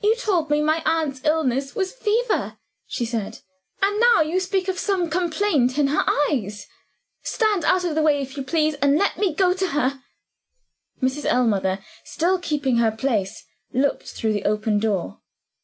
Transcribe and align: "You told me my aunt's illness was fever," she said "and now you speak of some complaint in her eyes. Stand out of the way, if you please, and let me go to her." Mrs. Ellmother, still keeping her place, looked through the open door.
"You 0.00 0.16
told 0.16 0.50
me 0.50 0.60
my 0.60 0.82
aunt's 0.84 1.20
illness 1.22 1.72
was 1.76 1.92
fever," 1.94 2.58
she 2.84 3.04
said 3.04 3.42
"and 3.80 4.00
now 4.00 4.20
you 4.20 4.40
speak 4.40 4.66
of 4.66 4.76
some 4.76 5.08
complaint 5.08 5.78
in 5.78 5.86
her 5.86 6.02
eyes. 6.32 6.66
Stand 7.22 7.64
out 7.64 7.84
of 7.84 7.94
the 7.94 8.02
way, 8.02 8.20
if 8.20 8.36
you 8.36 8.42
please, 8.42 8.74
and 8.82 8.98
let 8.98 9.18
me 9.18 9.32
go 9.32 9.54
to 9.54 9.68
her." 9.68 10.02
Mrs. 11.00 11.26
Ellmother, 11.26 11.78
still 12.04 12.40
keeping 12.40 12.78
her 12.78 12.90
place, 12.90 13.46
looked 13.72 14.08
through 14.08 14.32
the 14.32 14.46
open 14.46 14.80
door. 14.80 15.20